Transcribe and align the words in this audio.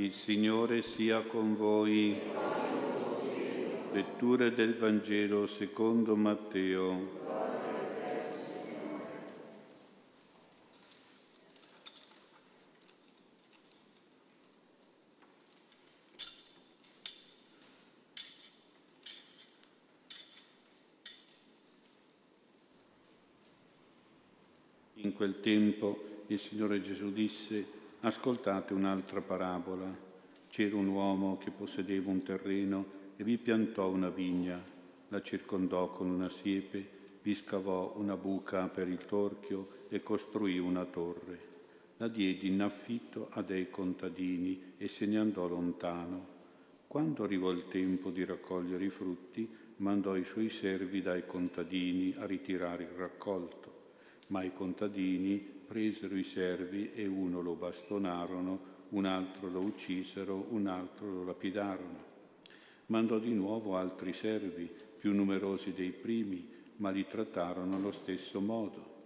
Il 0.00 0.14
Signore 0.14 0.82
sia 0.82 1.22
con 1.22 1.56
voi. 1.56 2.16
Lettura 3.92 4.48
del 4.48 4.76
Vangelo 4.76 5.48
secondo 5.48 6.14
Matteo. 6.14 7.16
In 24.94 25.12
quel 25.12 25.40
tempo 25.40 26.22
il 26.28 26.38
Signore 26.38 26.80
Gesù 26.80 27.12
disse 27.12 27.87
Ascoltate 28.00 28.74
un'altra 28.74 29.20
parabola. 29.20 29.92
C'era 30.48 30.76
un 30.76 30.86
uomo 30.86 31.36
che 31.36 31.50
possedeva 31.50 32.08
un 32.10 32.22
terreno 32.22 32.84
e 33.16 33.24
vi 33.24 33.38
piantò 33.38 33.88
una 33.88 34.08
vigna, 34.08 34.62
la 35.08 35.20
circondò 35.20 35.90
con 35.90 36.08
una 36.08 36.28
siepe, 36.28 36.88
vi 37.20 37.34
scavò 37.34 37.94
una 37.96 38.16
buca 38.16 38.68
per 38.68 38.86
il 38.86 39.04
torchio 39.04 39.86
e 39.88 40.00
costruì 40.04 40.60
una 40.60 40.84
torre. 40.84 41.40
La 41.96 42.06
diedi 42.06 42.46
in 42.46 42.62
affitto 42.62 43.30
a 43.32 43.42
dei 43.42 43.68
contadini 43.68 44.74
e 44.78 44.86
se 44.86 45.04
ne 45.04 45.18
andò 45.18 45.48
lontano. 45.48 46.36
Quando 46.86 47.24
arrivò 47.24 47.50
il 47.50 47.66
tempo 47.66 48.10
di 48.10 48.24
raccogliere 48.24 48.84
i 48.84 48.90
frutti, 48.90 49.50
mandò 49.78 50.14
i 50.14 50.24
suoi 50.24 50.50
servi 50.50 51.02
dai 51.02 51.26
contadini 51.26 52.14
a 52.16 52.26
ritirare 52.26 52.84
il 52.84 52.90
raccolto. 52.90 53.77
Ma 54.28 54.42
i 54.42 54.52
contadini 54.52 55.38
presero 55.38 56.16
i 56.16 56.24
servi 56.24 56.92
e 56.94 57.06
uno 57.06 57.42
lo 57.42 57.54
bastonarono, 57.54 58.76
un 58.90 59.04
altro 59.04 59.48
lo 59.48 59.60
uccisero, 59.60 60.46
un 60.50 60.66
altro 60.66 61.12
lo 61.12 61.24
lapidarono. 61.24 62.06
Mandò 62.86 63.18
di 63.18 63.32
nuovo 63.32 63.76
altri 63.76 64.12
servi, 64.14 64.68
più 64.98 65.12
numerosi 65.14 65.72
dei 65.72 65.90
primi, 65.90 66.48
ma 66.76 66.90
li 66.90 67.06
trattarono 67.06 67.76
allo 67.76 67.92
stesso 67.92 68.40
modo. 68.40 68.96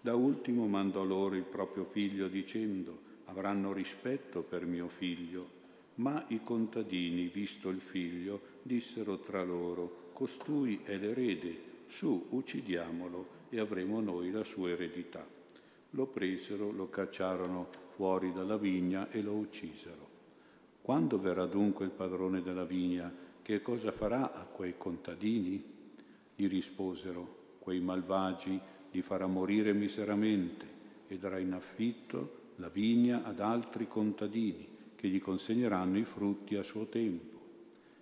Da 0.00 0.14
ultimo 0.14 0.66
mandò 0.66 1.02
loro 1.02 1.34
il 1.34 1.42
proprio 1.42 1.84
figlio 1.84 2.28
dicendo, 2.28 2.98
avranno 3.24 3.72
rispetto 3.72 4.42
per 4.42 4.66
mio 4.66 4.88
figlio. 4.88 5.62
Ma 5.96 6.24
i 6.28 6.40
contadini, 6.42 7.26
visto 7.28 7.70
il 7.70 7.80
figlio, 7.80 8.40
dissero 8.62 9.18
tra 9.18 9.42
loro, 9.42 10.10
costui 10.12 10.80
è 10.84 10.96
l'erede, 10.96 11.72
su, 11.88 12.26
uccidiamolo 12.30 13.33
e 13.54 13.60
avremo 13.60 14.00
noi 14.00 14.30
la 14.30 14.44
sua 14.44 14.70
eredità 14.70 15.42
lo 15.94 16.06
presero, 16.06 16.70
lo 16.70 16.88
cacciarono 16.90 17.68
fuori 17.94 18.32
dalla 18.32 18.56
vigna 18.56 19.08
e 19.10 19.22
lo 19.22 19.32
uccisero. 19.32 20.12
Quando 20.82 21.18
verrà 21.18 21.46
dunque 21.46 21.84
il 21.84 21.92
padrone 21.92 22.42
della 22.42 22.64
vigna, 22.64 23.12
che 23.42 23.62
cosa 23.62 23.92
farà 23.92 24.34
a 24.34 24.44
quei 24.44 24.74
contadini? 24.76 25.62
Gli 26.34 26.48
risposero, 26.48 27.56
quei 27.60 27.80
malvagi 27.80 28.60
li 28.90 29.02
farà 29.02 29.26
morire 29.26 29.72
miseramente 29.72 30.66
e 31.06 31.16
darà 31.16 31.38
in 31.38 31.52
affitto 31.52 32.42
la 32.56 32.68
vigna 32.68 33.24
ad 33.24 33.40
altri 33.40 33.88
contadini 33.88 34.66
che 34.96 35.08
gli 35.08 35.20
consegneranno 35.20 35.98
i 35.98 36.04
frutti 36.04 36.56
a 36.56 36.62
suo 36.62 36.86
tempo. 36.86 37.40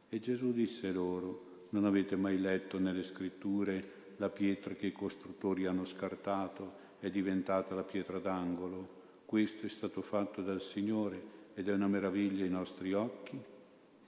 E 0.08 0.18
Gesù 0.18 0.52
disse 0.52 0.90
loro, 0.92 1.50
non 1.70 1.84
avete 1.84 2.16
mai 2.16 2.38
letto 2.38 2.78
nelle 2.78 3.02
scritture 3.02 4.00
la 4.22 4.28
pietra 4.28 4.74
che 4.74 4.86
i 4.86 4.92
costruttori 4.92 5.66
hanno 5.66 5.84
scartato 5.84 6.80
è 7.00 7.10
diventata 7.10 7.74
la 7.74 7.82
pietra 7.82 8.20
d'angolo. 8.20 9.00
Questo 9.26 9.66
è 9.66 9.68
stato 9.68 10.00
fatto 10.00 10.42
dal 10.42 10.60
Signore 10.60 11.20
ed 11.54 11.68
è 11.68 11.72
una 11.72 11.88
meraviglia 11.88 12.44
ai 12.44 12.50
nostri 12.50 12.92
occhi. 12.92 13.36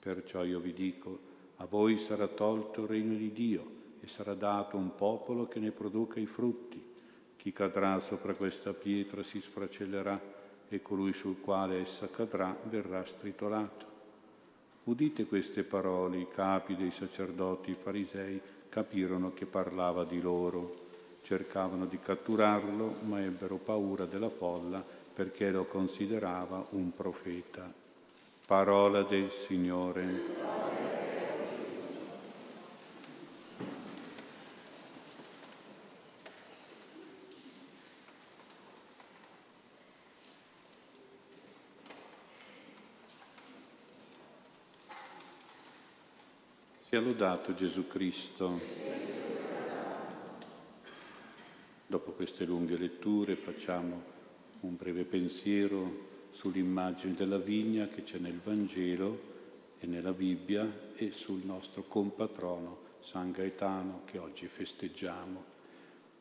Perciò 0.01 0.45
io 0.45 0.61
vi 0.61 0.73
dico, 0.73 1.19
a 1.57 1.65
voi 1.65 1.99
sarà 1.99 2.29
tolto 2.29 2.83
il 2.83 2.89
regno 2.89 3.17
di 3.17 3.33
Dio 3.33 3.67
e 4.01 4.07
sarà 4.07 4.35
dato 4.35 4.77
un 4.77 4.95
popolo 4.95 5.49
che 5.49 5.59
ne 5.59 5.73
produca 5.73 6.21
i 6.21 6.27
frutti. 6.27 6.81
Chi 7.37 7.51
cadrà 7.51 7.99
sopra 7.99 8.35
questa 8.35 8.73
pietra 8.73 9.25
si 9.25 9.41
sfracellerà 9.41 10.21
e 10.69 10.81
colui 10.81 11.13
sul 11.13 11.41
quale 11.41 11.81
essa 11.81 12.09
cadrà 12.09 12.57
verrà 12.69 13.05
stritolato. 13.05 13.93
Udite 14.85 15.25
queste 15.25 15.65
parole, 15.65 16.19
i 16.19 16.29
capi 16.29 16.77
dei 16.77 16.93
sacerdoti, 16.93 17.73
i 17.73 17.75
farisei, 17.75 18.41
capirono 18.75 19.33
che 19.33 19.47
parlava 19.47 20.03
di 20.03 20.21
loro 20.21 20.83
cercavano 21.23 21.87
di 21.87 22.01
catturarlo, 22.01 22.97
ma 23.03 23.23
ebbero 23.23 23.55
paura 23.55 24.05
della 24.05 24.29
folla 24.29 24.85
perché 25.15 25.53
lo 25.53 25.65
considerava 25.65 26.67
un 26.71 26.93
profeta. 26.93 27.73
Parola 28.45 29.03
del 29.03 29.31
Signore. 29.31 30.64
Sia 46.95 47.03
lodato 47.03 47.55
Gesù 47.55 47.89
Cristo. 47.89 48.61
Dopo 51.89 52.13
queste 52.13 52.45
lunghe 52.45 52.79
letture 52.79 53.35
facciamo 53.35 54.01
un 54.61 54.77
breve 54.77 55.03
pensiero 55.03 56.29
sull'immagine 56.31 57.15
della 57.15 57.39
vigna 57.39 57.89
che 57.89 58.05
c'è 58.05 58.19
nel 58.19 58.39
Vangelo 58.39 59.19
e 59.81 59.89
nella 59.89 60.13
Bibbia 60.13 60.93
e 60.95 61.11
sul 61.11 61.41
nostro 61.45 61.83
compatrono 61.83 62.83
San 63.01 63.33
Gaetano 63.33 64.03
che 64.05 64.19
oggi 64.19 64.47
festeggiamo. 64.47 65.43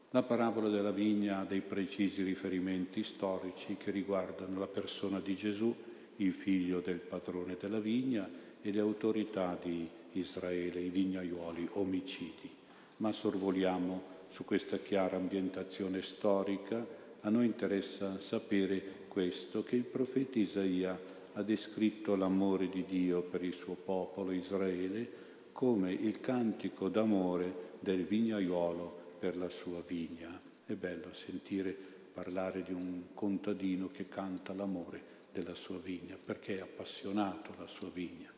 La 0.09 0.23
parabola 0.23 0.69
della 0.69 0.90
vigna 0.90 1.41
ha 1.41 1.45
dei 1.45 1.61
precisi 1.61 2.23
riferimenti 2.23 3.03
storici 3.03 3.78
che 3.78 3.91
riguardano 3.91 4.57
la 4.57 4.66
persona 4.66 5.19
di 5.19 5.35
Gesù, 5.35 5.72
il 6.16 6.34
figlio 6.34 6.79
del 6.79 6.97
padrone 6.97 7.57
della 7.59 7.79
vigna 7.79 8.28
e 8.59 8.72
le 8.72 8.79
autorità 8.79 9.55
di 9.61 10.01
Israele, 10.19 10.79
i 10.79 10.90
vignaiuoli 10.90 11.69
omicidi. 11.74 12.50
Ma 12.97 13.12
sorvoliamo 13.12 14.12
su 14.29 14.46
questa 14.46 14.78
chiara 14.78 15.18
ambientazione 15.18 16.01
storica, 16.01 16.85
a 17.22 17.29
noi 17.29 17.46
interessa 17.46 18.19
sapere 18.19 18.81
questo, 19.07 19.63
che 19.63 19.75
il 19.75 19.84
profeta 19.84 20.40
Isaia 20.40 21.00
ha 21.34 21.41
descritto 21.44 22.16
l'amore 22.16 22.69
di 22.69 22.84
Dio 22.85 23.22
per 23.22 23.44
il 23.44 23.53
suo 23.53 23.75
popolo 23.75 24.31
Israele 24.31 25.22
come 25.52 25.91
il 25.91 26.19
cantico 26.19 26.90
d'amore 26.90 27.72
del 27.79 28.06
vignaiuolo 28.06 29.16
per 29.19 29.38
la 29.38 29.50
sua 29.50 29.81
vigna. 29.85 30.41
È 30.66 30.73
bello 30.73 31.13
sentire 31.13 31.75
parlare 32.13 32.63
di 32.63 32.73
un 32.73 33.03
contadino 33.13 33.90
che 33.91 34.09
canta 34.09 34.53
l'amore 34.53 35.12
della 35.31 35.56
sua 35.56 35.78
vigna, 35.78 36.18
perché 36.23 36.57
è 36.57 36.62
appassionato 36.62 37.53
alla 37.56 37.68
sua 37.68 37.90
vigna. 37.90 38.33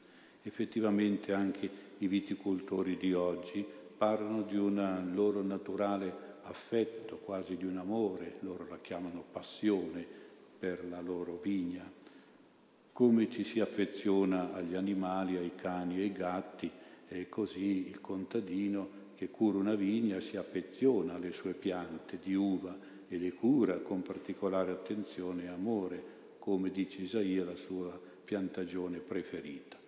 Effettivamente 0.48 1.34
anche 1.34 1.68
i 1.98 2.08
viticoltori 2.08 2.98
di 2.98 3.14
oggi 3.14 3.66
parlano 3.98 4.44
di 4.44 4.56
un 4.56 5.10
loro 5.12 5.42
naturale 5.42 6.34
affetto, 6.44 7.18
quasi 7.18 7.58
di 7.58 7.66
un 7.66 7.78
amore, 7.78 8.36
loro 8.42 8.68
la 8.70 8.78
chiamano 8.78 9.24
passione 9.32 10.06
per 10.60 10.86
la 10.88 11.02
loro 11.02 11.40
vigna. 11.42 11.92
Come 12.92 13.28
ci 13.32 13.44
si 13.44 13.60
affeziona 13.60 14.54
agli 14.54 14.76
animali, 14.76 15.36
ai 15.36 15.56
cani 15.56 15.98
e 15.98 16.02
ai 16.04 16.12
gatti, 16.12 16.70
e 17.08 17.28
così 17.28 17.88
il 17.88 18.00
contadino 18.00 19.04
che 19.16 19.32
cura 19.32 19.58
una 19.58 19.74
vigna 19.74 20.20
si 20.20 20.38
affeziona 20.38 21.16
alle 21.16 21.32
sue 21.32 21.54
piante 21.54 22.20
di 22.22 22.36
uva 22.36 22.78
e 23.08 23.18
le 23.18 23.34
cura 23.34 23.80
con 23.80 24.04
particolare 24.04 24.72
attenzione 24.72 25.46
e 25.46 25.48
amore, 25.48 26.04
come 26.38 26.70
dice 26.70 27.02
Isaia 27.02 27.46
la 27.46 27.56
sua 27.56 28.00
piantagione 28.24 29.00
preferita. 29.00 29.85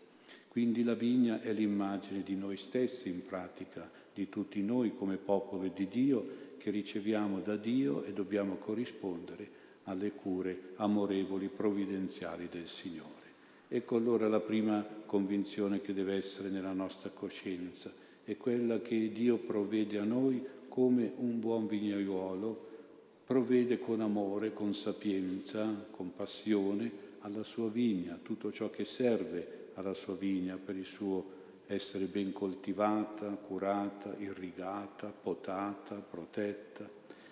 Quindi 0.48 0.84
la 0.84 0.96
vigna 0.96 1.42
è 1.42 1.52
l'immagine 1.54 2.24
di 2.24 2.36
noi 2.36 2.58
stessi 2.58 3.10
in 3.10 3.22
pratica, 3.22 3.90
di 4.14 4.30
tutti 4.30 4.62
noi 4.62 4.96
come 4.96 5.18
popolo 5.18 5.68
di 5.68 5.88
Dio 5.88 6.46
che 6.58 6.72
riceviamo 6.72 7.40
da 7.40 7.56
Dio 7.56 8.04
e 8.04 8.14
dobbiamo 8.14 8.56
corrispondere 8.56 9.66
alle 9.84 10.12
cure 10.12 10.74
amorevoli, 10.76 11.48
provvidenziali 11.48 12.50
del 12.50 12.68
Signore. 12.68 13.16
Ecco 13.70 13.96
allora 13.96 14.28
la 14.28 14.40
prima 14.40 14.86
convinzione 15.06 15.82
che 15.82 15.94
deve 15.94 16.16
essere 16.16 16.50
nella 16.50 16.74
nostra 16.74 17.10
coscienza, 17.10 17.94
è 18.24 18.36
quella 18.38 18.82
che 18.82 19.12
Dio 19.12 19.38
provvede 19.38 19.98
a 19.98 20.04
noi 20.04 20.44
come 20.68 21.12
un 21.18 21.40
buon 21.40 21.68
vignaiuolo, 21.68 22.68
provvede 23.26 23.80
con 23.80 24.02
amore, 24.02 24.54
con 24.54 24.74
sapienza, 24.74 25.86
con 25.92 26.14
passione 26.16 27.06
alla 27.20 27.44
sua 27.44 27.70
vigna, 27.70 28.20
tutto 28.22 28.52
ciò 28.52 28.70
che 28.70 28.86
serve 28.86 29.67
alla 29.78 29.94
sua 29.94 30.16
vigna 30.16 30.58
per 30.58 30.76
il 30.76 30.86
suo 30.86 31.36
essere 31.68 32.06
ben 32.06 32.32
coltivata, 32.32 33.28
curata, 33.28 34.16
irrigata, 34.18 35.08
potata, 35.08 35.96
protetta. 35.96 36.88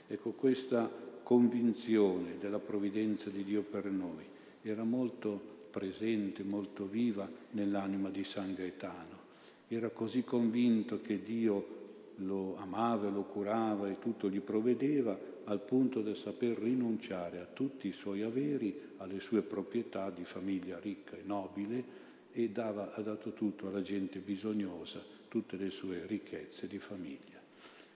Ecco, 0.08 0.32
questa 0.32 0.90
convinzione 1.24 2.38
della 2.40 2.60
provvidenza 2.60 3.30
di 3.30 3.44
Dio 3.44 3.64
per 3.64 3.86
noi 3.86 4.24
era 4.62 4.84
molto 4.84 5.54
presente, 5.72 6.44
molto 6.44 6.86
viva 6.86 7.28
nell'anima 7.52 8.10
di 8.10 8.24
San 8.24 8.54
Gaetano. 8.54 9.24
Era 9.68 9.90
così 9.90 10.24
convinto 10.24 11.02
che 11.02 11.24
Dio 11.24 11.84
lo 12.18 12.56
amava, 12.58 13.10
lo 13.10 13.24
curava 13.24 13.90
e 13.90 14.00
tutto 14.00 14.30
gli 14.30 14.40
provvedeva 14.40 15.18
al 15.46 15.62
punto 15.62 16.02
da 16.02 16.14
saper 16.14 16.58
rinunciare 16.58 17.40
a 17.40 17.48
tutti 17.52 17.88
i 17.88 17.92
suoi 17.92 18.22
averi, 18.22 18.80
alle 18.98 19.20
sue 19.20 19.42
proprietà 19.42 20.10
di 20.10 20.24
famiglia 20.24 20.80
ricca 20.80 21.16
e 21.16 21.22
nobile 21.24 22.04
e 22.38 22.50
dava, 22.50 22.94
ha 22.94 23.02
dato 23.02 23.32
tutto 23.32 23.70
alla 23.70 23.82
gente 23.82 24.20
bisognosa, 24.20 25.02
tutte 25.30 25.56
le 25.56 25.70
sue 25.70 26.06
ricchezze 26.06 26.68
di 26.68 26.80
famiglia. 26.80 27.42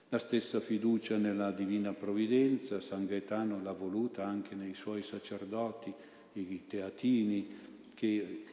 La 0.08 0.18
stessa 0.18 0.60
fiducia 0.60 1.18
nella 1.18 1.52
divina 1.52 1.92
provvidenza, 1.92 2.80
San 2.80 3.06
Gaetano 3.06 3.62
l'ha 3.62 3.72
voluta 3.72 4.24
anche 4.24 4.54
nei 4.54 4.72
suoi 4.72 5.02
sacerdoti, 5.02 5.92
i 6.32 6.62
teatini, 6.66 7.48
che 7.92 8.44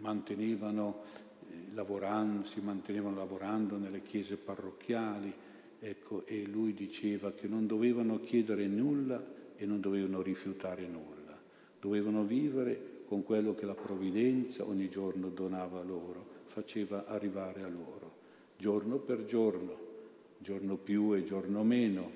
mantenevano 0.00 1.04
eh, 1.48 1.72
lavorando, 1.72 2.44
si 2.44 2.60
mantenevano 2.60 3.14
lavorando 3.14 3.76
nelle 3.76 4.02
chiese 4.02 4.34
parrocchiali, 4.34 5.32
ecco, 5.78 6.26
e 6.26 6.46
lui 6.46 6.74
diceva 6.74 7.30
che 7.30 7.46
non 7.46 7.68
dovevano 7.68 8.18
chiedere 8.18 8.66
nulla 8.66 9.24
e 9.56 9.64
non 9.66 9.80
dovevano 9.80 10.20
rifiutare 10.20 10.84
nulla, 10.88 11.38
dovevano 11.78 12.24
vivere 12.24 12.96
con 13.08 13.24
quello 13.24 13.54
che 13.54 13.64
la 13.64 13.74
provvidenza 13.74 14.66
ogni 14.66 14.90
giorno 14.90 15.30
donava 15.30 15.82
loro, 15.82 16.26
faceva 16.48 17.06
arrivare 17.06 17.62
a 17.62 17.68
loro, 17.68 18.12
giorno 18.58 18.98
per 18.98 19.24
giorno, 19.24 19.86
giorno 20.36 20.76
più 20.76 21.14
e 21.14 21.24
giorno 21.24 21.64
meno, 21.64 22.10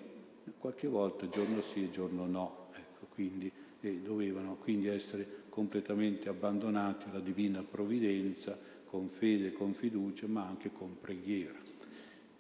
qualche 0.59 0.89
volta 0.89 1.27
giorno 1.31 1.63
sì 1.63 1.85
e 1.85 1.91
giorno 1.91 2.27
no, 2.27 2.67
ecco, 2.75 3.07
quindi 3.15 3.51
e 3.81 3.99
dovevano 3.99 4.57
quindi 4.63 4.87
essere 4.89 5.27
completamente 5.49 6.29
abbandonati 6.29 7.09
alla 7.09 7.21
divina 7.21 7.65
provvidenza 7.69 8.57
con 8.85 9.09
fede, 9.09 9.53
con 9.53 9.73
fiducia, 9.73 10.29
ma 10.29 10.47
anche 10.47 10.71
con 10.71 10.99
preghiera. 11.01 11.59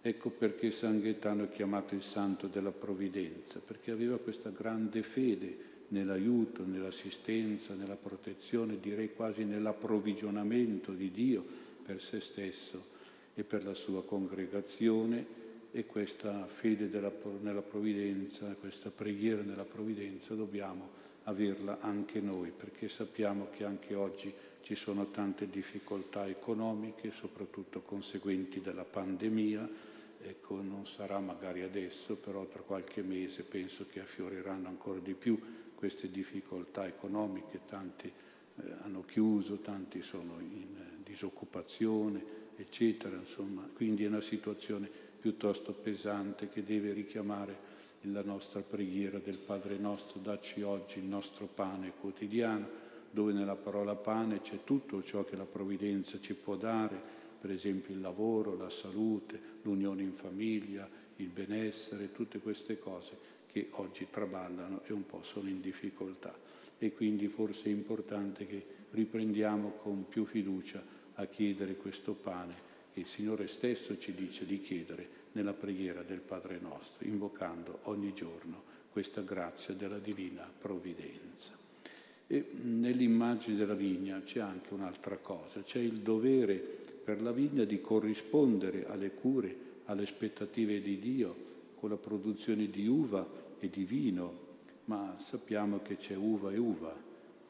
Ecco 0.02 0.30
perché 0.30 0.70
San 0.70 1.00
Gaetano 1.00 1.44
è 1.44 1.48
chiamato 1.48 1.94
il 1.94 2.02
santo 2.02 2.46
della 2.46 2.70
provvidenza, 2.70 3.60
perché 3.64 3.90
aveva 3.90 4.18
questa 4.18 4.50
grande 4.50 5.02
fede 5.02 5.70
nell'aiuto, 5.92 6.64
nell'assistenza, 6.64 7.74
nella 7.74 7.96
protezione, 7.96 8.80
direi 8.80 9.12
quasi 9.12 9.44
nell'approvvigionamento 9.44 10.92
di 10.92 11.10
Dio 11.10 11.44
per 11.84 12.02
se 12.02 12.20
stesso 12.20 12.90
e 13.34 13.44
per 13.44 13.64
la 13.64 13.74
sua 13.74 14.02
congregazione 14.02 15.40
e 15.70 15.86
questa 15.86 16.46
fede 16.46 16.90
della, 16.90 17.12
nella 17.40 17.62
provvidenza, 17.62 18.54
questa 18.58 18.90
preghiera 18.90 19.42
nella 19.42 19.64
provvidenza 19.64 20.34
dobbiamo 20.34 21.00
averla 21.24 21.78
anche 21.80 22.20
noi, 22.20 22.50
perché 22.50 22.88
sappiamo 22.88 23.48
che 23.50 23.64
anche 23.64 23.94
oggi 23.94 24.32
ci 24.62 24.74
sono 24.74 25.10
tante 25.10 25.48
difficoltà 25.48 26.26
economiche, 26.26 27.10
soprattutto 27.10 27.80
conseguenti 27.82 28.60
dalla 28.60 28.84
pandemia. 28.84 29.90
Ecco, 30.24 30.60
non 30.62 30.86
sarà 30.86 31.18
magari 31.18 31.62
adesso, 31.62 32.14
però 32.14 32.46
tra 32.46 32.60
qualche 32.60 33.02
mese 33.02 33.42
penso 33.42 33.86
che 33.90 34.00
affioriranno 34.00 34.68
ancora 34.68 35.00
di 35.00 35.14
più 35.14 35.38
queste 35.82 36.12
difficoltà 36.12 36.86
economiche, 36.86 37.62
tanti 37.66 38.06
eh, 38.06 38.62
hanno 38.84 39.04
chiuso, 39.04 39.56
tanti 39.56 40.00
sono 40.00 40.38
in 40.38 40.76
eh, 40.76 41.02
disoccupazione, 41.02 42.24
eccetera. 42.54 43.16
Insomma, 43.16 43.68
quindi 43.74 44.04
è 44.04 44.06
una 44.06 44.20
situazione 44.20 44.88
piuttosto 45.18 45.72
pesante 45.72 46.48
che 46.48 46.62
deve 46.62 46.92
richiamare 46.92 47.70
la 48.02 48.22
nostra 48.22 48.60
preghiera 48.60 49.18
del 49.18 49.38
Padre 49.38 49.76
nostro, 49.76 50.20
dacci 50.20 50.62
oggi 50.62 51.00
il 51.00 51.04
nostro 51.04 51.46
pane 51.46 51.94
quotidiano, 51.98 52.68
dove 53.10 53.32
nella 53.32 53.56
parola 53.56 53.96
pane 53.96 54.40
c'è 54.40 54.62
tutto 54.62 55.02
ciò 55.02 55.24
che 55.24 55.34
la 55.34 55.46
provvidenza 55.46 56.20
ci 56.20 56.34
può 56.34 56.54
dare, 56.54 56.96
per 57.40 57.50
esempio 57.50 57.92
il 57.92 58.00
lavoro, 58.00 58.56
la 58.56 58.70
salute, 58.70 59.40
l'unione 59.62 60.02
in 60.02 60.12
famiglia, 60.12 60.88
il 61.16 61.28
benessere, 61.28 62.12
tutte 62.12 62.38
queste 62.38 62.78
cose 62.78 63.32
che 63.52 63.68
oggi 63.72 64.06
traballano 64.10 64.82
e 64.86 64.92
un 64.92 65.04
po' 65.06 65.22
sono 65.22 65.48
in 65.48 65.60
difficoltà. 65.60 66.34
E 66.78 66.92
quindi 66.92 67.28
forse 67.28 67.64
è 67.64 67.68
importante 67.68 68.46
che 68.46 68.64
riprendiamo 68.90 69.72
con 69.82 70.08
più 70.08 70.24
fiducia 70.24 70.82
a 71.14 71.26
chiedere 71.26 71.76
questo 71.76 72.14
pane 72.14 72.70
che 72.92 73.00
il 73.00 73.06
Signore 73.06 73.46
stesso 73.46 73.96
ci 73.98 74.12
dice 74.14 74.44
di 74.46 74.60
chiedere 74.60 75.20
nella 75.32 75.52
preghiera 75.52 76.02
del 76.02 76.20
Padre 76.20 76.58
nostro, 76.60 77.06
invocando 77.06 77.80
ogni 77.84 78.12
giorno 78.14 78.70
questa 78.90 79.22
grazia 79.22 79.74
della 79.74 79.98
divina 79.98 80.50
provvidenza. 80.58 81.56
E 82.26 82.50
nell'immagine 82.62 83.56
della 83.56 83.74
vigna 83.74 84.20
c'è 84.22 84.40
anche 84.40 84.74
un'altra 84.74 85.16
cosa, 85.16 85.62
c'è 85.62 85.78
il 85.78 86.00
dovere 86.00 86.56
per 87.02 87.20
la 87.20 87.32
vigna 87.32 87.64
di 87.64 87.80
corrispondere 87.80 88.86
alle 88.86 89.10
cure, 89.12 89.56
alle 89.86 90.02
aspettative 90.02 90.80
di 90.80 90.98
Dio 90.98 91.50
con 91.82 91.90
la 91.90 91.96
produzione 91.96 92.70
di 92.70 92.86
uva 92.86 93.28
e 93.58 93.68
di 93.68 93.82
vino, 93.82 94.32
ma 94.84 95.16
sappiamo 95.18 95.80
che 95.82 95.96
c'è 95.96 96.14
uva 96.14 96.52
e 96.52 96.56
uva. 96.56 96.94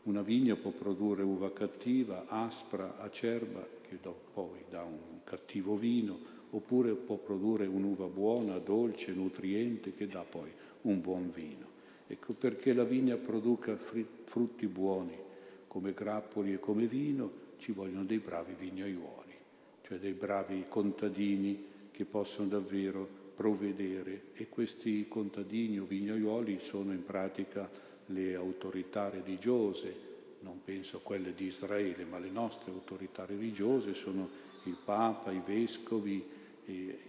Una 0.05 0.23
vigna 0.23 0.57
può 0.57 0.71
produrre 0.71 1.23
uva 1.23 1.53
cattiva, 1.53 2.25
aspra, 2.29 2.99
acerba, 2.99 3.63
che 3.83 3.99
poi 4.33 4.65
dà 4.71 4.85
un 4.85 5.21
cattivo 5.23 5.77
vino, 5.77 6.19
oppure 6.49 6.95
può 6.95 7.17
produrre 7.17 7.67
un'uva 7.67 8.07
buona, 8.07 8.57
dolce, 8.57 9.13
nutriente, 9.13 9.93
che 9.93 10.07
dà 10.07 10.23
poi 10.23 10.51
un 10.83 11.03
buon 11.03 11.31
vino. 11.31 11.67
Ecco 12.07 12.33
perché 12.33 12.73
la 12.73 12.85
vigna 12.85 13.17
produca 13.17 13.77
frutti 13.77 14.67
buoni, 14.67 15.15
come 15.67 15.93
grappoli 15.93 16.55
e 16.55 16.59
come 16.59 16.87
vino, 16.87 17.31
ci 17.59 17.73
vogliono 17.73 18.05
dei 18.05 18.19
bravi 18.19 18.55
vignaiuoli, 18.59 19.35
cioè 19.83 19.99
dei 19.99 20.15
bravi 20.15 20.65
contadini 20.69 21.67
che 21.91 22.07
possono 22.07 22.49
davvero 22.49 23.21
provvedere 23.35 24.27
e 24.35 24.49
questi 24.49 25.07
contadini 25.09 25.79
o 25.79 25.85
vignaiuoli 25.85 26.61
sono 26.61 26.93
in 26.93 27.05
pratica 27.05 27.69
le 28.07 28.35
autorità 28.35 29.09
religiose, 29.09 30.11
non 30.41 30.61
penso 30.65 30.99
a 30.99 31.01
quelle 31.01 31.35
di 31.35 31.47
Israele, 31.47 32.05
ma 32.05 32.19
le 32.19 32.31
nostre 32.31 32.73
autorità 32.73 33.25
religiose 33.25 33.95
sono 33.95 34.29
il 34.65 34.77
Papa, 34.85 35.31
i 35.31 35.43
vescovi, 35.45 36.41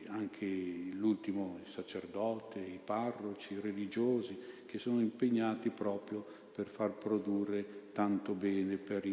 anche 0.08 0.46
l'ultimo 0.46 1.60
sacerdote, 1.66 2.60
i 2.60 2.80
parroci, 2.84 3.54
i 3.54 3.60
religiosi, 3.60 4.38
che 4.66 4.80
sono 4.80 5.00
impegnati 5.00 5.70
proprio 5.70 6.26
per 6.54 6.68
far 6.68 6.92
produrre 6.92 7.92
tanto 7.92 8.34
bene, 8.34 8.78
per 8.78 9.04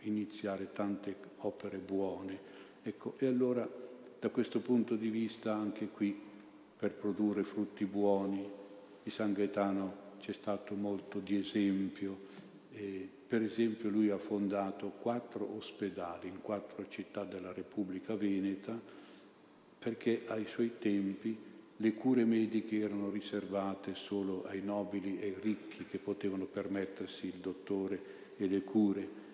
iniziare 0.00 0.72
tante 0.72 1.14
opere 1.38 1.78
buone. 1.78 2.54
Ecco, 2.82 3.14
e 3.18 3.26
allora 3.26 3.68
da 4.18 4.28
questo 4.30 4.60
punto 4.60 4.96
di 4.96 5.08
vista 5.08 5.54
anche 5.54 5.88
qui 5.88 6.18
per 6.78 6.92
produrre 6.92 7.42
frutti 7.42 7.84
buoni 7.84 8.48
di 9.02 9.10
San 9.10 9.32
Gaetano 9.32 10.04
c'è 10.20 10.32
stato 10.32 10.74
molto 10.74 11.18
di 11.18 11.36
esempio. 11.36 12.44
E, 12.72 13.08
per 13.26 13.42
esempio 13.42 13.88
lui 13.88 14.10
ha 14.10 14.18
fondato 14.18 14.88
quattro 15.00 15.56
ospedali 15.56 16.28
in 16.28 16.40
quattro 16.40 16.86
città 16.88 17.24
della 17.24 17.52
Repubblica 17.52 18.14
Veneta 18.14 18.78
perché 19.78 20.22
ai 20.26 20.46
suoi 20.46 20.72
tempi 20.78 21.36
le 21.78 21.94
cure 21.94 22.24
mediche 22.24 22.78
erano 22.78 23.10
riservate 23.10 23.94
solo 23.94 24.44
ai 24.46 24.62
nobili 24.62 25.20
e 25.20 25.36
ricchi 25.40 25.84
che 25.84 25.98
potevano 25.98 26.44
permettersi 26.44 27.26
il 27.26 27.34
dottore 27.34 28.34
e 28.36 28.46
le 28.46 28.62
cure 28.62 29.24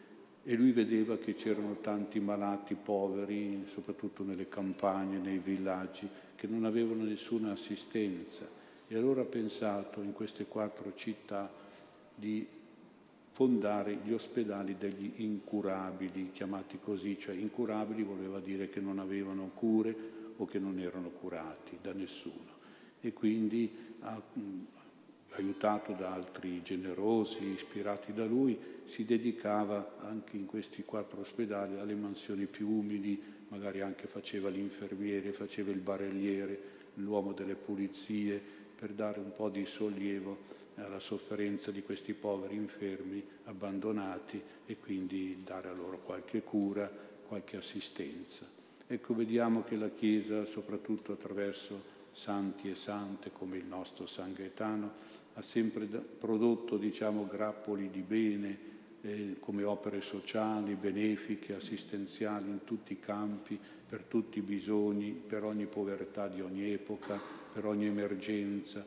e 0.44 0.56
lui 0.56 0.72
vedeva 0.72 1.18
che 1.18 1.34
c'erano 1.34 1.76
tanti 1.80 2.18
malati 2.18 2.74
poveri, 2.74 3.64
soprattutto 3.72 4.24
nelle 4.24 4.48
campagne, 4.48 5.18
nei 5.18 5.38
villaggi, 5.38 6.08
che 6.34 6.46
non 6.48 6.64
avevano 6.64 7.04
nessuna 7.04 7.52
assistenza. 7.52 8.48
E 8.88 8.96
allora 8.96 9.22
ha 9.22 9.26
pensato 9.26 10.02
in 10.02 10.12
queste 10.12 10.46
quattro 10.46 10.92
città 10.94 11.50
di 12.14 12.46
fondare 13.30 13.98
gli 14.04 14.12
ospedali 14.12 14.76
degli 14.76 15.12
incurabili, 15.22 16.30
chiamati 16.32 16.78
così, 16.82 17.18
cioè 17.18 17.34
incurabili 17.34 18.02
voleva 18.02 18.40
dire 18.40 18.68
che 18.68 18.80
non 18.80 18.98
avevano 18.98 19.50
cure 19.54 19.94
o 20.36 20.44
che 20.44 20.58
non 20.58 20.78
erano 20.78 21.08
curati 21.08 21.78
da 21.80 21.92
nessuno. 21.92 22.60
E 23.00 23.12
quindi 23.12 23.70
ha 24.00 24.20
aiutato 25.34 25.92
da 25.92 26.12
altri 26.12 26.62
generosi, 26.62 27.44
ispirati 27.44 28.12
da 28.12 28.24
lui, 28.24 28.58
si 28.84 29.04
dedicava 29.04 29.96
anche 30.00 30.36
in 30.36 30.46
questi 30.46 30.82
quattro 30.84 31.20
ospedali 31.20 31.78
alle 31.78 31.94
mansioni 31.94 32.46
più 32.46 32.68
umili, 32.68 33.20
magari 33.48 33.80
anche 33.80 34.06
faceva 34.06 34.48
l'infermiere, 34.48 35.32
faceva 35.32 35.70
il 35.70 35.80
barelliere, 35.80 36.60
l'uomo 36.94 37.32
delle 37.32 37.54
pulizie, 37.54 38.40
per 38.78 38.90
dare 38.92 39.20
un 39.20 39.32
po' 39.34 39.48
di 39.48 39.64
sollievo 39.64 40.50
alla 40.76 40.98
sofferenza 40.98 41.70
di 41.70 41.82
questi 41.82 42.14
poveri 42.14 42.56
infermi 42.56 43.22
abbandonati 43.44 44.42
e 44.66 44.76
quindi 44.78 45.42
dare 45.44 45.68
a 45.68 45.72
loro 45.72 46.00
qualche 46.00 46.42
cura, 46.42 46.90
qualche 47.26 47.56
assistenza. 47.56 48.44
Ecco, 48.86 49.14
vediamo 49.14 49.62
che 49.62 49.76
la 49.76 49.90
Chiesa, 49.90 50.44
soprattutto 50.46 51.12
attraverso 51.12 52.00
santi 52.12 52.70
e 52.70 52.74
sante 52.74 53.32
come 53.32 53.56
il 53.56 53.64
nostro 53.64 54.06
San 54.06 54.32
Gaetano, 54.32 55.10
ha 55.34 55.42
sempre 55.42 55.86
prodotto 55.86 56.76
diciamo, 56.76 57.26
grappoli 57.26 57.90
di 57.90 58.02
bene, 58.02 58.70
eh, 59.00 59.36
come 59.40 59.64
opere 59.64 60.00
sociali, 60.00 60.74
benefiche, 60.74 61.54
assistenziali 61.54 62.48
in 62.48 62.64
tutti 62.64 62.92
i 62.92 63.00
campi, 63.00 63.58
per 63.88 64.04
tutti 64.04 64.38
i 64.38 64.42
bisogni, 64.42 65.10
per 65.10 65.44
ogni 65.44 65.66
povertà 65.66 66.28
di 66.28 66.40
ogni 66.40 66.70
epoca, 66.70 67.20
per 67.52 67.66
ogni 67.66 67.86
emergenza, 67.86 68.84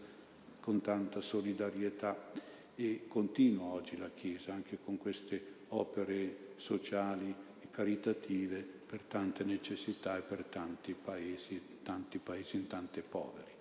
con 0.60 0.82
tanta 0.82 1.22
solidarietà. 1.22 2.32
E 2.75 3.05
continua 3.08 3.67
oggi 3.67 3.98
la 3.98 4.10
Chiesa 4.13 4.53
anche 4.53 4.77
con 4.84 4.98
queste 4.98 5.53
opere 5.70 6.53
sociali 6.58 7.34
caritative 7.75 8.65
per 8.86 9.01
tante 9.01 9.44
necessità 9.44 10.17
e 10.17 10.22
per 10.22 10.46
tanti 10.46 10.94
paesi, 10.94 11.62
tanti 11.84 12.20
paesi 12.20 12.55
in 12.55 12.67
tante 12.67 13.01
poveri. 13.01 13.51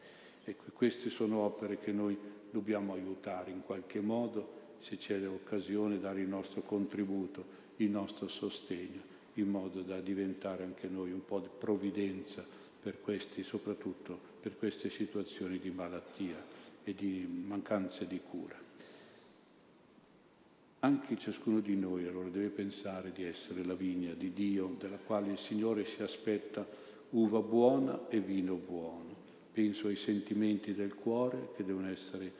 Ecco, 0.44 0.70
queste 0.72 1.10
sono 1.10 1.38
opere 1.38 1.80
che 1.80 1.90
noi 1.90 2.16
dobbiamo 2.48 2.92
aiutare 2.92 3.50
in 3.50 3.62
qualche 3.62 4.00
modo 4.00 4.62
se 4.78 4.98
c'è 4.98 5.18
l'occasione, 5.18 5.98
dare 5.98 6.20
il 6.20 6.28
nostro 6.28 6.62
contributo, 6.62 7.44
il 7.78 7.90
nostro 7.90 8.28
sostegno, 8.28 9.00
in 9.34 9.48
modo 9.48 9.82
da 9.82 10.00
diventare 10.00 10.62
anche 10.62 10.86
noi 10.86 11.10
un 11.10 11.24
po' 11.24 11.40
di 11.40 11.48
provvidenza 11.58 12.46
per 12.80 13.00
questi, 13.00 13.42
soprattutto 13.42 14.16
per 14.40 14.56
queste 14.56 14.90
situazioni 14.90 15.58
di 15.58 15.70
malattia 15.70 16.40
e 16.84 16.94
di 16.94 17.26
mancanza 17.26 18.04
di 18.04 18.20
cura. 18.20 18.63
Anche 20.84 21.16
ciascuno 21.16 21.60
di 21.60 21.76
noi 21.76 22.06
allora 22.06 22.28
deve 22.28 22.50
pensare 22.50 23.10
di 23.10 23.24
essere 23.24 23.64
la 23.64 23.72
vigna 23.72 24.12
di 24.12 24.34
Dio, 24.34 24.76
della 24.78 24.98
quale 24.98 25.30
il 25.30 25.38
Signore 25.38 25.86
si 25.86 26.02
aspetta 26.02 26.68
uva 27.12 27.40
buona 27.40 28.06
e 28.08 28.20
vino 28.20 28.56
buono. 28.56 29.16
Penso 29.50 29.86
ai 29.86 29.96
sentimenti 29.96 30.74
del 30.74 30.94
cuore 30.94 31.52
che 31.56 31.64
devono 31.64 31.88
essere 31.88 32.30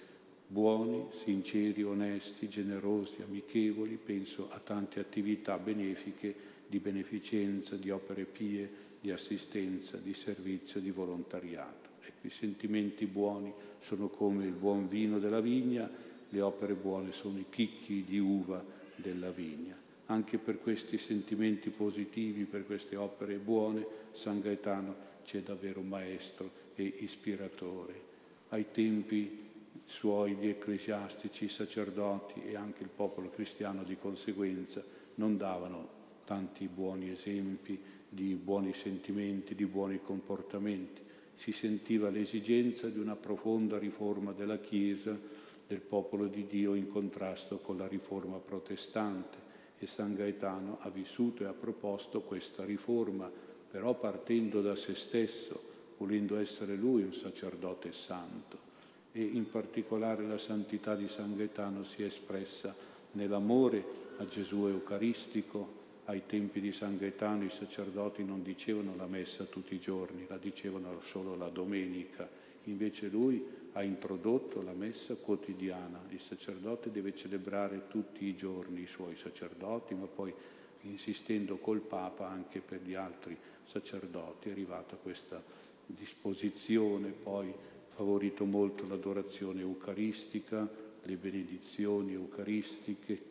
buoni, 0.47 1.07
sinceri, 1.25 1.85
onesti, 1.85 2.47
generosi, 2.47 3.23
amichevoli, 3.23 3.97
penso 3.97 4.51
a 4.51 4.59
tante 4.59 5.01
attività 5.01 5.57
benefiche 5.57 6.35
di 6.67 6.81
beneficenza, 6.81 7.77
di 7.77 7.89
opere 7.89 8.25
pie, 8.25 8.71
di 9.01 9.11
assistenza, 9.11 9.97
di 9.97 10.13
servizio, 10.13 10.81
di 10.81 10.91
volontariato. 10.91 11.89
Ecco, 12.03 12.27
i 12.27 12.31
sentimenti 12.31 13.07
buoni 13.07 13.51
sono 13.81 14.09
come 14.09 14.45
il 14.45 14.53
buon 14.53 14.87
vino 14.87 15.19
della 15.19 15.41
vigna, 15.41 16.13
le 16.35 16.41
opere 16.41 16.75
buone 16.75 17.13
sono 17.13 17.39
i 17.39 17.47
chicchi 17.49 18.05
di 18.05 18.19
uva 18.19 18.63
della 18.97 19.31
vigna. 19.31 19.77
Anche 20.07 20.37
per 20.37 20.59
questi 20.59 20.99
sentimenti 20.99 21.71
positivi, 21.71 22.45
per 22.45 22.67
queste 22.67 22.97
opere 22.97 23.37
buone, 23.37 23.87
San 24.13 24.41
Gaetano 24.41 25.13
c'è 25.25 25.41
davvero 25.41 25.81
maestro 25.81 26.51
e 26.75 26.93
ispiratore. 26.99 28.13
Ai 28.49 28.67
tempi 28.73 29.43
suoi 29.87 30.35
gli 30.35 30.49
ecclesiastici, 30.49 31.45
i 31.45 31.49
sacerdoti 31.49 32.43
e 32.45 32.57
anche 32.57 32.83
il 32.83 32.91
popolo 32.95 33.31
cristiano 33.31 33.85
di 33.85 33.97
conseguenza 33.97 34.83
non 35.17 35.37
davano 35.37 36.03
tanti 36.25 36.67
buoni 36.67 37.11
esempi 37.11 37.79
di 38.09 38.35
buoni 38.35 38.75
sentimenti, 38.75 39.55
di 39.55 39.67
buoni 39.67 40.01
comportamenti. 40.03 41.03
Si 41.37 41.53
sentiva 41.53 42.11
l'esigenza 42.11 42.89
di 42.89 42.99
una 42.99 43.17
profonda 43.17 43.79
riforma 43.79 44.33
della 44.33 44.59
Chiesa, 44.59 45.19
del 45.67 45.81
popolo 45.81 46.27
di 46.27 46.47
Dio 46.47 46.75
in 46.75 46.91
contrasto 46.91 47.59
con 47.59 47.77
la 47.77 47.87
riforma 47.87 48.39
protestante 48.39 49.39
e 49.79 49.87
San 49.87 50.15
Gaetano 50.15 50.79
ha 50.81 50.89
vissuto 50.91 51.43
e 51.43 51.47
ha 51.47 51.53
proposto 51.53 52.21
questa 52.23 52.65
riforma, 52.65 53.31
però 53.71 53.95
partendo 53.95 54.63
da 54.63 54.77
se 54.77 54.95
stesso, 54.95 55.73
volendo 55.97 56.39
essere 56.39 56.75
lui 56.75 57.03
un 57.03 57.13
sacerdote 57.13 57.93
santo 57.93 58.73
e 59.17 59.23
in 59.23 59.49
particolare 59.49 60.27
la 60.27 60.39
santità 60.39 60.97
di 60.97 61.09
San 61.09 61.37
Gaetano 61.37 61.85
si 61.85 62.03
è 62.03 62.07
espressa 62.07 62.75
nell'amore 63.13 63.85
a 64.17 64.27
Gesù 64.27 64.67
Eucaristico. 64.67 65.83
Ai 66.07 66.23
tempi 66.27 66.61
di 66.61 66.73
San 66.73 66.99
Gaetano 66.99 67.45
i 67.45 67.51
sacerdoti 67.51 68.25
non 68.25 68.43
dicevano 68.43 68.95
la 68.97 69.07
messa 69.07 69.45
tutti 69.45 69.75
i 69.75 69.81
giorni, 69.81 70.27
la 70.29 70.37
dicevano 70.37 71.01
solo 71.05 71.37
la 71.37 71.49
domenica. 71.49 72.29
Invece 72.65 73.07
lui 73.07 73.43
ha 73.75 73.83
introdotto 73.83 74.63
la 74.63 74.73
messa 74.73 75.15
quotidiana. 75.15 76.01
Il 76.09 76.21
sacerdote 76.21 76.91
deve 76.91 77.15
celebrare 77.15 77.87
tutti 77.89 78.25
i 78.25 78.37
giorni 78.37 78.83
i 78.83 78.87
suoi 78.87 79.17
sacerdoti, 79.17 79.95
ma 79.95 80.07
poi 80.07 80.33
insistendo 80.81 81.57
col 81.57 81.81
Papa 81.81 82.29
anche 82.29 82.61
per 82.61 82.83
gli 82.83 82.95
altri 82.95 83.37
sacerdoti 83.65 84.49
è 84.49 84.53
arrivata 84.53 84.97
questa 84.97 85.43
disposizione 85.87 87.11
poi 87.11 87.53
favorito 87.95 88.45
molto 88.45 88.87
l'adorazione 88.87 89.61
eucaristica, 89.61 90.69
le 91.03 91.17
benedizioni 91.17 92.13
eucaristiche, 92.13 93.23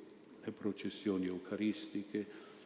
le 0.42 0.52
processioni 0.52 1.28
eucaristiche 1.28 2.26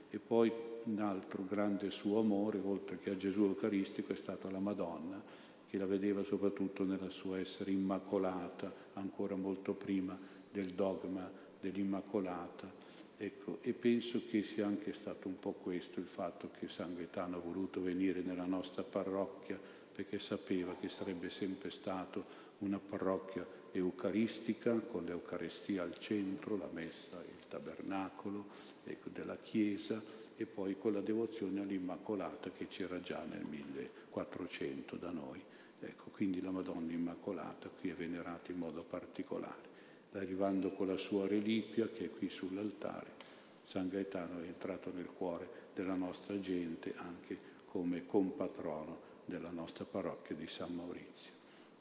e 0.09 0.17
poi 0.19 0.51
un 0.83 0.99
altro 0.99 1.43
grande 1.47 1.89
suo 1.89 2.19
amore, 2.19 2.59
oltre 2.63 2.97
che 2.99 3.11
a 3.11 3.17
Gesù 3.17 3.43
Eucaristico, 3.43 4.13
è 4.13 4.15
stata 4.15 4.49
la 4.49 4.59
Madonna, 4.59 5.21
che 5.69 5.77
la 5.77 5.85
vedeva 5.85 6.23
soprattutto 6.23 6.83
nella 6.83 7.09
sua 7.09 7.39
essere 7.39 7.71
immacolata, 7.71 8.73
ancora 8.93 9.35
molto 9.35 9.73
prima 9.73 10.17
del 10.51 10.67
dogma 10.67 11.29
dell'Immacolata. 11.59 12.85
Ecco, 13.17 13.57
e 13.61 13.73
penso 13.73 14.21
che 14.29 14.43
sia 14.43 14.65
anche 14.67 14.93
stato 14.93 15.27
un 15.27 15.39
po' 15.39 15.53
questo 15.53 15.99
il 15.99 16.05
fatto 16.05 16.51
che 16.59 16.67
San 16.67 16.95
Gaetano 16.95 17.37
ha 17.37 17.39
voluto 17.39 17.81
venire 17.81 18.21
nella 18.21 18.45
nostra 18.45 18.83
parrocchia 18.83 19.59
perché 19.91 20.19
sapeva 20.19 20.75
che 20.79 20.87
sarebbe 20.87 21.31
sempre 21.31 21.71
stato 21.71 22.45
una 22.59 22.79
parrocchia 22.79 23.45
eucaristica 23.71 24.73
con 24.79 25.05
l'Eucaristia 25.05 25.81
al 25.81 25.97
centro, 25.97 26.57
la 26.57 26.69
messa, 26.71 27.17
il 27.23 27.47
tabernacolo 27.47 28.45
ecco, 28.83 29.09
della 29.09 29.37
Chiesa 29.37 30.01
e 30.35 30.45
poi 30.45 30.77
con 30.77 30.93
la 30.93 31.01
devozione 31.01 31.61
all'Immacolata 31.61 32.51
che 32.51 32.67
c'era 32.67 32.99
già 33.01 33.23
nel 33.25 33.47
1400 33.49 34.95
da 34.95 35.09
noi. 35.09 35.41
Ecco, 35.79 36.09
quindi 36.11 36.41
la 36.41 36.51
Madonna 36.51 36.91
Immacolata 36.91 37.69
qui 37.69 37.89
è 37.89 37.93
venerata 37.93 38.51
in 38.51 38.57
modo 38.57 38.83
particolare. 38.83 39.75
Arrivando 40.13 40.71
con 40.71 40.87
la 40.87 40.97
sua 40.97 41.27
reliquia 41.27 41.87
che 41.89 42.05
è 42.05 42.09
qui 42.09 42.29
sull'altare, 42.29 43.25
San 43.63 43.89
Gaetano 43.89 44.41
è 44.41 44.47
entrato 44.47 44.91
nel 44.93 45.09
cuore 45.15 45.65
della 45.75 45.95
nostra 45.95 46.39
gente 46.39 46.93
anche 46.95 47.37
come 47.65 48.05
compatrono 48.05 49.05
della 49.25 49.51
nostra 49.51 49.83
parrocchia 49.83 50.35
di 50.35 50.47
San 50.47 50.73
Maurizio. 50.73 51.31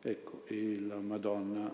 Ecco, 0.03 0.43
e 0.47 0.81
la 0.81 0.99
Madonna 0.99 1.73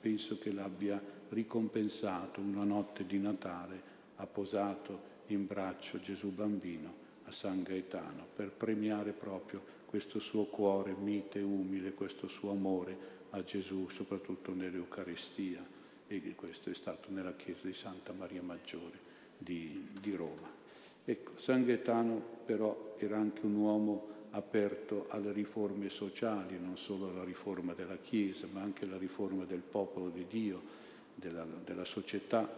penso 0.00 0.38
che 0.38 0.52
l'abbia 0.52 1.00
ricompensato 1.30 2.40
una 2.40 2.64
notte 2.64 3.06
di 3.06 3.18
Natale, 3.18 3.90
ha 4.16 4.26
posato 4.26 5.10
in 5.28 5.46
braccio 5.46 6.00
Gesù 6.00 6.30
bambino 6.30 6.92
a 7.24 7.32
San 7.32 7.62
Gaetano 7.62 8.26
per 8.34 8.50
premiare 8.50 9.12
proprio 9.12 9.80
questo 9.92 10.20
suo 10.20 10.46
cuore 10.46 10.94
mite 10.98 11.38
e 11.38 11.42
umile, 11.42 11.92
questo 11.92 12.26
suo 12.26 12.50
amore 12.50 12.96
a 13.28 13.42
Gesù, 13.42 13.90
soprattutto 13.90 14.54
nell'Eucaristia. 14.54 15.62
E 16.06 16.34
questo 16.34 16.70
è 16.70 16.74
stato 16.74 17.10
nella 17.10 17.34
chiesa 17.34 17.66
di 17.66 17.74
Santa 17.74 18.14
Maria 18.14 18.40
Maggiore 18.40 18.98
di, 19.36 19.88
di 20.00 20.14
Roma. 20.14 20.48
Ecco, 21.04 21.32
San 21.36 21.66
Gaetano 21.66 22.22
però 22.46 22.94
era 22.96 23.18
anche 23.18 23.44
un 23.44 23.54
uomo 23.56 24.08
aperto 24.30 25.08
alle 25.10 25.30
riforme 25.30 25.90
sociali, 25.90 26.58
non 26.58 26.78
solo 26.78 27.10
alla 27.10 27.24
riforma 27.24 27.74
della 27.74 27.98
Chiesa, 27.98 28.46
ma 28.50 28.62
anche 28.62 28.86
alla 28.86 28.96
riforma 28.96 29.44
del 29.44 29.60
popolo 29.60 30.08
di 30.08 30.24
Dio, 30.26 30.62
della, 31.14 31.46
della 31.66 31.84
società. 31.84 32.50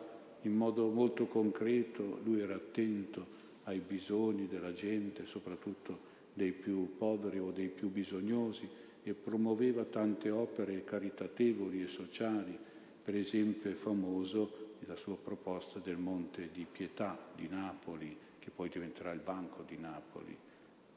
In 0.43 0.55
modo 0.55 0.87
molto 0.87 1.27
concreto 1.27 2.21
lui 2.23 2.43
era 2.43 2.55
attento 2.55 3.27
ai 3.65 3.81
bisogni 3.81 4.47
della 4.47 4.73
gente, 4.73 5.27
soprattutto 5.27 6.13
dei 6.35 6.53
più 6.53 6.97
poveri 6.97 7.39
o 7.39 7.51
dei 7.51 7.69
più 7.69 7.89
bisognosi, 7.89 8.69
e 9.07 9.13
promuoveva 9.15 9.85
tante 9.85 10.31
opere 10.31 10.83
caritatevoli 10.83 11.83
e 11.83 11.87
sociali. 11.87 12.59
Per 13.05 13.15
esempio 13.15 13.71
è 13.71 13.75
famoso 13.75 14.77
la 14.87 14.97
sua 14.97 15.17
proposta 15.17 15.79
del 15.79 15.99
Monte 15.99 16.51
di 16.51 16.67
Pietà 16.71 17.19
di 17.35 17.47
Napoli, 17.49 18.17
che 18.39 18.51
poi 18.51 18.69
diventerà 18.69 19.13
il 19.13 19.21
Banco 19.21 19.63
di 19.63 19.77
Napoli, 19.77 20.37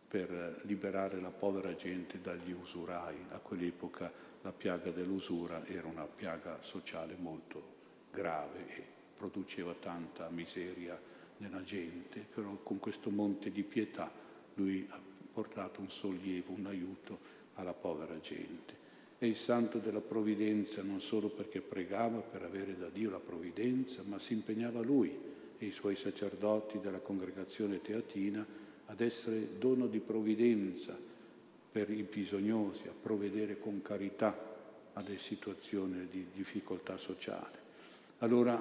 per 0.07 0.61
liberare 0.63 1.19
la 1.19 1.31
povera 1.31 1.75
gente 1.75 2.19
dagli 2.21 2.51
usurai. 2.51 3.17
A 3.29 3.39
quell'epoca 3.39 4.11
la 4.41 4.51
piaga 4.51 4.91
dell'usura 4.91 5.65
era 5.65 5.87
una 5.87 6.05
piaga 6.05 6.61
sociale 6.61 7.15
molto 7.17 7.75
grave 8.11 8.67
e 8.69 8.83
produceva 9.17 9.73
tanta 9.73 10.29
miseria 10.29 10.99
nella 11.37 11.61
gente, 11.63 12.25
però 12.33 12.57
con 12.63 12.79
questo 12.79 13.09
monte 13.09 13.51
di 13.51 13.63
pietà 13.63 14.09
lui 14.53 14.87
portato 15.37 15.81
un 15.81 15.89
sollievo, 15.91 16.51
un 16.51 16.65
aiuto 16.65 17.19
alla 17.53 17.73
povera 17.73 18.19
gente. 18.19 18.73
È 19.19 19.25
il 19.25 19.35
santo 19.35 19.77
della 19.77 19.99
provvidenza 19.99 20.81
non 20.81 20.99
solo 20.99 21.29
perché 21.29 21.61
pregava 21.61 22.21
per 22.21 22.41
avere 22.41 22.75
da 22.75 22.89
Dio 22.89 23.11
la 23.11 23.19
provvidenza, 23.19 24.01
ma 24.03 24.17
si 24.17 24.33
impegnava 24.33 24.81
lui 24.81 25.15
e 25.59 25.63
i 25.63 25.71
suoi 25.71 25.95
sacerdoti 25.95 26.79
della 26.79 26.97
congregazione 26.97 27.81
teatina 27.81 28.43
ad 28.87 28.99
essere 28.99 29.59
dono 29.59 29.85
di 29.85 29.99
provvidenza 29.99 30.97
per 31.71 31.91
i 31.91 32.01
bisognosi, 32.01 32.87
a 32.87 32.93
provvedere 32.99 33.59
con 33.59 33.83
carità 33.83 34.35
alle 34.93 35.19
situazioni 35.19 36.07
di 36.09 36.25
difficoltà 36.33 36.97
sociale. 36.97 37.59
Allora 38.19 38.59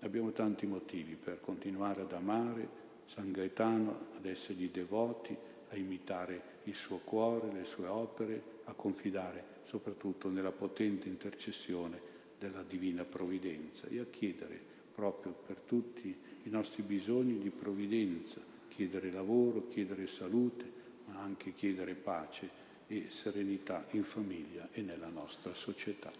abbiamo 0.00 0.32
tanti 0.32 0.64
motivi 0.64 1.14
per 1.22 1.42
continuare 1.42 2.00
ad 2.00 2.12
amare 2.14 2.68
San 3.04 3.32
Gaetano, 3.32 4.06
ad 4.16 4.24
essergli 4.24 4.70
devoti, 4.70 5.36
a 5.74 5.76
imitare 5.76 6.60
il 6.64 6.74
suo 6.74 6.98
cuore, 6.98 7.52
le 7.52 7.64
sue 7.64 7.86
opere, 7.86 8.42
a 8.64 8.72
confidare 8.72 9.52
soprattutto 9.64 10.28
nella 10.28 10.52
potente 10.52 11.08
intercessione 11.08 12.00
della 12.38 12.62
Divina 12.62 13.04
Provvidenza 13.04 13.86
e 13.88 13.98
a 13.98 14.06
chiedere 14.06 14.72
proprio 14.94 15.32
per 15.32 15.58
tutti 15.60 16.16
i 16.44 16.48
nostri 16.48 16.82
bisogni 16.82 17.38
di 17.38 17.50
provvidenza, 17.50 18.40
chiedere 18.68 19.10
lavoro, 19.10 19.66
chiedere 19.68 20.06
salute, 20.06 20.82
ma 21.06 21.20
anche 21.20 21.52
chiedere 21.52 21.94
pace 21.94 22.62
e 22.86 23.06
serenità 23.10 23.86
in 23.90 24.04
famiglia 24.04 24.68
e 24.70 24.82
nella 24.82 25.08
nostra 25.08 25.52
società. 25.54 26.12